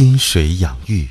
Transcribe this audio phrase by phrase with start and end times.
[0.00, 1.06] 清水养玉。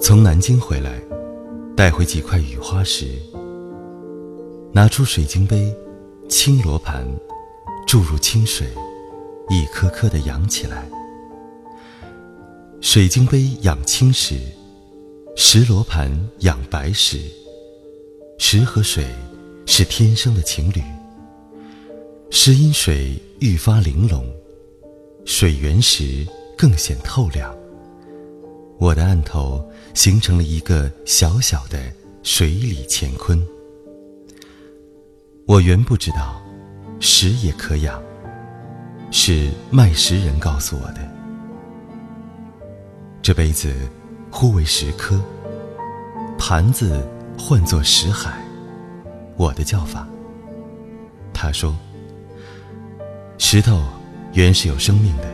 [0.00, 1.00] 从南京回来，
[1.76, 3.06] 带回几块雨花石，
[4.72, 5.72] 拿出水晶杯、
[6.28, 7.06] 青罗盘，
[7.86, 8.66] 注入清水，
[9.48, 10.90] 一颗颗的养起来。
[12.80, 14.40] 水晶杯养青石，
[15.36, 17.45] 石罗盘养白石。
[18.38, 19.06] 石和水
[19.64, 20.82] 是天生的情侣，
[22.30, 24.24] 石因水愈发玲珑，
[25.24, 26.26] 水原石
[26.56, 27.54] 更显透亮。
[28.78, 31.78] 我的案头形成了一个小小的
[32.22, 33.42] 水里乾坤。
[35.46, 36.40] 我原不知道，
[37.00, 38.00] 石也可养，
[39.10, 41.00] 是卖石人告诉我的。
[43.22, 43.74] 这杯子
[44.30, 45.20] 呼为石刻，
[46.38, 47.02] 盘子
[47.38, 48.42] 唤作石海，
[49.36, 50.06] 我的叫法。
[51.32, 51.76] 他说
[53.38, 53.82] ：“石头
[54.32, 55.24] 原是有生命的，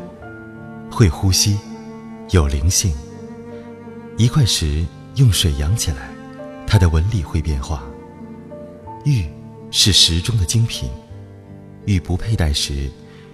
[0.91, 1.59] 会呼吸，
[2.31, 2.93] 有灵性。
[4.19, 6.11] 一块石用水养起来，
[6.67, 7.83] 它的纹理会变化。
[9.05, 9.27] 玉
[9.71, 10.91] 是石中的精品，
[11.87, 12.91] 玉不佩戴时，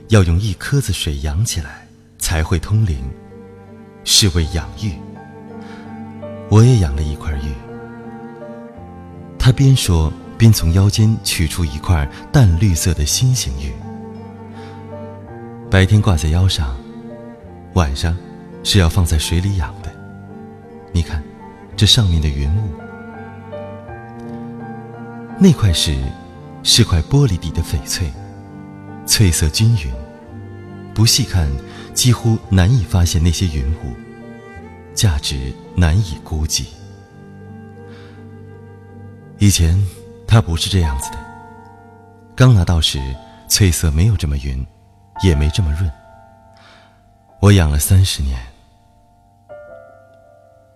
[0.08, 2.98] 要用一颗子水养起来，才会通灵。”
[4.04, 4.92] 是为养玉，
[6.48, 7.67] 我也养了一块玉。
[9.48, 13.72] 他边说边从腰间取出一块淡绿色的心形玉，
[15.70, 16.76] 白天挂在腰上，
[17.72, 18.14] 晚上
[18.62, 19.90] 是要放在水里养的。
[20.92, 21.22] 你看，
[21.78, 22.68] 这上面的云雾，
[25.40, 25.96] 那块石
[26.62, 28.12] 是块玻璃底的翡翠，
[29.06, 29.90] 翠色均匀，
[30.92, 31.48] 不细看。
[31.94, 33.96] 几乎难以发现那些云雾，
[34.94, 36.66] 价值难以估计。
[39.40, 39.80] 以前
[40.26, 41.18] 它不是这样子的，
[42.34, 42.98] 刚拿到时
[43.48, 44.66] 翠色没有这么匀，
[45.22, 45.88] 也没这么润。
[47.40, 48.36] 我养了三十年，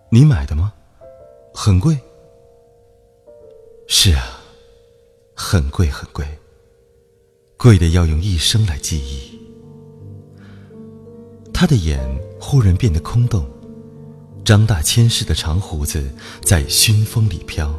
[0.09, 0.71] 你买的吗？
[1.53, 1.97] 很贵。
[3.85, 4.23] 是啊，
[5.35, 6.25] 很贵很贵，
[7.57, 9.37] 贵的要用一生来记忆。
[11.53, 11.99] 他的眼
[12.39, 13.45] 忽然变得空洞，
[14.45, 16.09] 张大千世的长胡子
[16.41, 17.77] 在熏风里飘。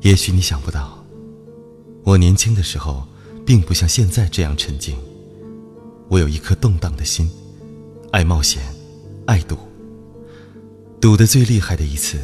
[0.00, 1.04] 也许你想不到，
[2.04, 3.06] 我年轻的时候
[3.44, 4.96] 并不像现在这样沉静。
[6.08, 7.30] 我有一颗动荡的心，
[8.12, 8.62] 爱冒险，
[9.26, 9.58] 爱赌。
[11.00, 12.18] 赌的最厉害的一次，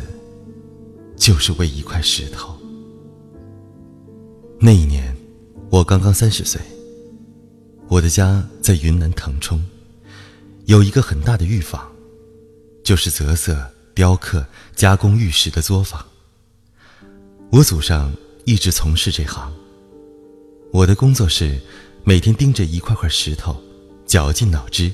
[1.17, 2.57] 就是为一块石头。
[4.61, 5.15] 那一年，
[5.71, 6.61] 我刚刚三十岁。
[7.89, 9.63] 我的家在云南腾冲，
[10.65, 11.87] 有一个很大的玉坊，
[12.83, 16.05] 就是择色、雕刻、加工玉石的作坊。
[17.54, 18.12] 我祖上
[18.47, 19.54] 一直从事这行。
[20.72, 21.56] 我的工作是
[22.03, 23.56] 每天盯着一块块石头，
[24.04, 24.91] 绞尽脑汁，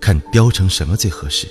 [0.00, 1.46] 看雕成什么最合适。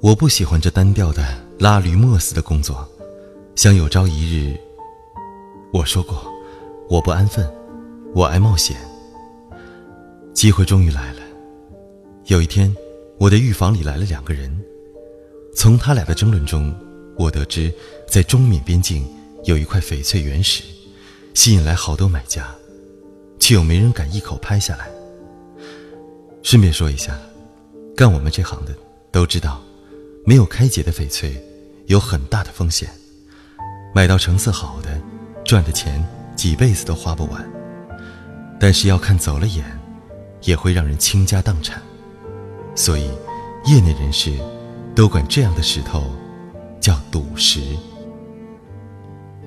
[0.00, 1.22] 我不喜欢这单调的
[1.60, 2.84] 拉驴磨死的工作，
[3.54, 4.58] 想有朝一日，
[5.72, 6.26] 我说过，
[6.88, 7.48] 我不安分。
[8.12, 8.76] 我爱冒险。
[10.34, 11.20] 机会终于来了。
[12.24, 12.74] 有一天，
[13.18, 14.52] 我的浴房里来了两个人。
[15.54, 16.74] 从他俩的争论中，
[17.16, 17.72] 我得知，
[18.08, 19.06] 在中缅边境
[19.44, 20.62] 有一块翡翠原石，
[21.34, 22.54] 吸引来好多买家，
[23.38, 24.88] 却又没人敢一口拍下来。
[26.42, 27.18] 顺便说一下，
[27.96, 28.74] 干我们这行的
[29.10, 29.62] 都知道，
[30.24, 31.42] 没有开解的翡翠
[31.86, 32.88] 有很大的风险，
[33.94, 35.00] 买到成色好的，
[35.44, 36.06] 赚的钱
[36.36, 37.50] 几辈子都花不完。
[38.60, 39.64] 但是要看走了眼，
[40.42, 41.82] 也会让人倾家荡产，
[42.74, 43.10] 所以
[43.64, 44.32] 业内人士
[44.94, 46.14] 都管这样的石头
[46.86, 47.76] 叫赌石。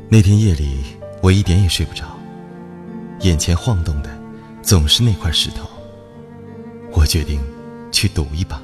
[0.09, 0.83] 那天夜里，
[1.23, 2.03] 我一点也睡不着，
[3.21, 4.09] 眼前晃动的
[4.61, 5.65] 总是那块石头。
[6.91, 7.39] 我决定
[7.93, 8.61] 去赌一把。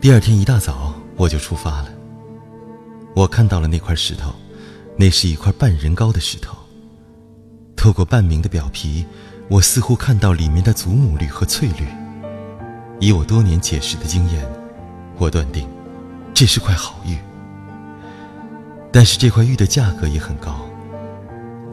[0.00, 1.88] 第二天一大早，我就出发了。
[3.16, 4.32] 我看到了那块石头，
[4.96, 6.56] 那是一块半人高的石头。
[7.74, 9.04] 透过半明的表皮，
[9.48, 11.84] 我似乎看到里面的祖母绿和翠绿。
[13.00, 14.48] 以我多年解释的经验，
[15.18, 15.68] 我断定
[16.34, 17.16] 这是块好玉。
[18.92, 20.66] 但是这块玉的价格也很高，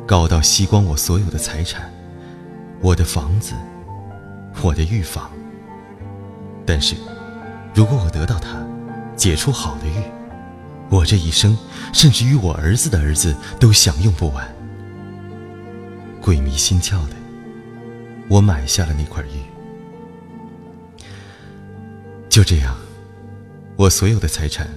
[0.06, 1.92] 高到吸光我所有的财产，
[2.80, 3.54] 我的房子，
[4.62, 5.32] 我的玉房。
[6.66, 6.96] 但是，
[7.74, 8.64] 如果我得到它，
[9.16, 10.04] 解出好的玉，
[10.90, 11.58] 我这一生，
[11.92, 14.48] 甚至于我儿子的儿子，都享用不完。
[16.22, 17.16] 鬼迷心窍的，
[18.30, 19.42] 我买下了那块玉。
[22.30, 22.76] 就这样，
[23.78, 24.68] 我所有的财产，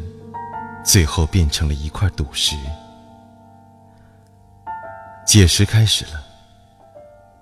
[0.85, 2.55] 最后变成了一块赌石。
[5.26, 6.23] 解释开始了，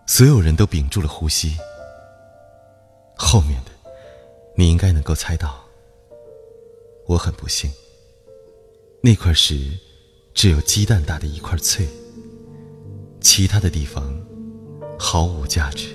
[0.06, 1.56] 所有人都屏住了呼吸。
[3.16, 3.72] 后面的，
[4.54, 5.58] 你应该能够猜到。
[7.08, 7.68] 我很不幸，
[9.02, 9.76] 那块石
[10.34, 11.88] 只有鸡蛋大的一块翠，
[13.20, 14.16] 其他的地方
[14.96, 15.88] 毫无价值。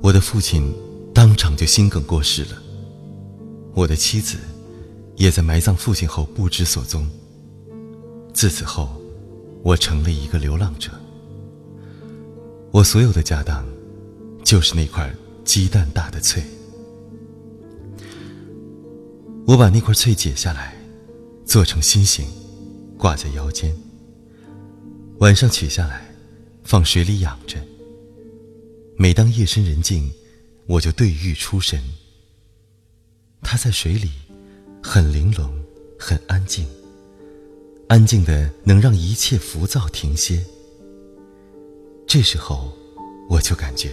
[0.00, 0.74] 我的父亲
[1.12, 2.62] 当场就心梗过世了，
[3.74, 4.38] 我的妻子
[5.16, 7.08] 也在埋葬父亲后不知所踪。
[8.32, 9.00] 自此后，
[9.62, 10.90] 我成了一个流浪者。
[12.70, 13.66] 我所有的家当，
[14.44, 15.12] 就是那块
[15.44, 16.42] 鸡蛋大的翠。
[19.46, 20.76] 我把那块翠解下来，
[21.44, 22.26] 做成心形，
[22.96, 23.74] 挂在腰间。
[25.18, 26.14] 晚上取下来，
[26.62, 27.58] 放水里养着。
[28.96, 30.10] 每当夜深人静，
[30.66, 31.82] 我就对玉出神。
[33.42, 34.10] 它在水里，
[34.82, 35.50] 很玲珑，
[35.98, 36.66] 很安静，
[37.88, 40.44] 安静的能让一切浮躁停歇。
[42.06, 42.72] 这时候，
[43.28, 43.90] 我就感觉，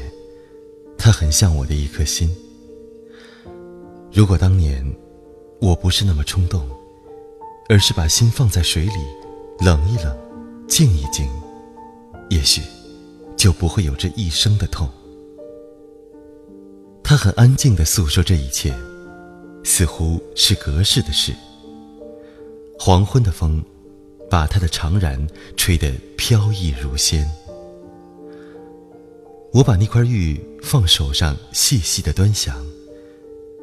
[0.98, 2.36] 它很像我的一颗心。
[4.12, 4.86] 如果当年。
[5.60, 6.70] 我不是那么冲动，
[7.68, 8.92] 而是把心放在水里，
[9.60, 10.16] 冷一冷，
[10.68, 11.28] 静一静，
[12.30, 12.62] 也许
[13.36, 14.88] 就不会有这一生的痛。
[17.04, 18.72] 他很安静地诉说这一切，
[19.68, 21.36] 似乎是隔世的事。
[22.80, 23.62] 黄昏的风，
[24.30, 25.28] 把他的长髯
[25.58, 27.30] 吹得飘逸如仙。
[29.52, 32.66] 我把那块玉放手上，细细的端详，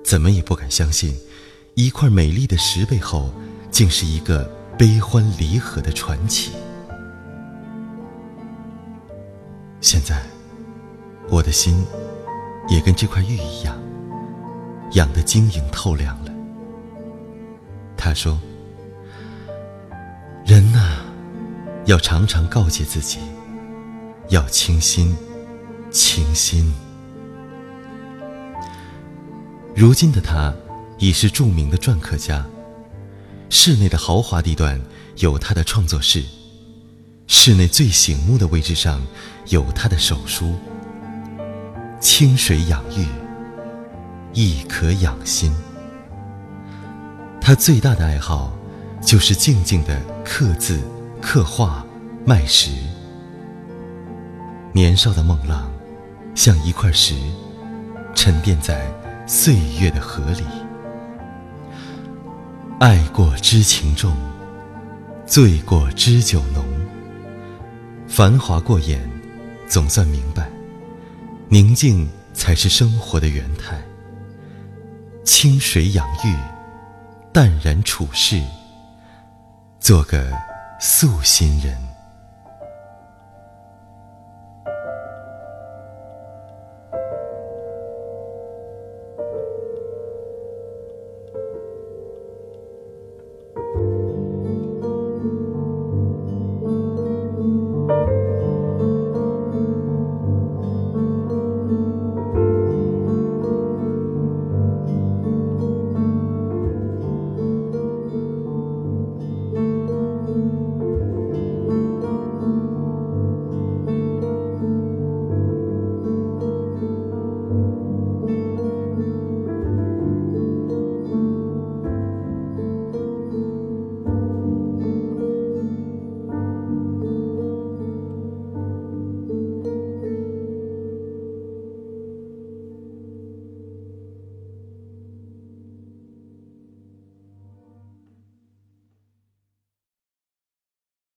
[0.05, 1.17] 怎么也不敢相信。
[1.73, 3.33] 一块美丽的石背后，
[3.71, 4.45] 竟是一个
[4.79, 6.53] 悲欢离合的传奇。
[9.81, 10.23] 现在，
[11.31, 11.83] 我的心
[12.69, 13.75] 也跟这块玉一样，
[14.93, 16.33] 养得晶莹透亮了。
[17.97, 18.41] 他说
[20.47, 20.99] ：“人呐，
[21.87, 23.19] 要常常告诫自己，
[24.29, 25.17] 要清心，
[25.91, 26.73] 清心。”
[29.75, 30.55] 如今的他。
[30.97, 32.47] 已是著名的篆刻家。
[33.51, 34.81] 室内的豪华地段
[35.17, 36.23] 有他的创作室，
[37.27, 39.05] 室内最醒目的位置上
[39.49, 40.55] 有他的手书。
[42.01, 43.07] 清水养玉，
[44.35, 45.55] 亦可养心。
[47.41, 48.53] 他最大的爱好，
[49.01, 50.81] 就是静静的刻字、
[51.21, 51.87] 刻画、
[52.27, 52.71] 卖石。
[54.73, 55.71] 年少的梦浪，
[56.35, 57.15] 像一块石，
[58.15, 58.91] 沉淀在
[59.27, 60.43] 岁月的河里。
[62.81, 64.17] 爱过知情重，
[65.25, 66.65] 醉过知酒浓。
[68.09, 69.09] 繁华过眼，
[69.69, 70.51] 总算明白，
[71.49, 73.81] 宁静才是生活的原态。
[75.25, 76.37] 清水养育，
[77.33, 78.43] 淡然处世，
[79.81, 80.31] 做个
[80.79, 81.94] 素心人。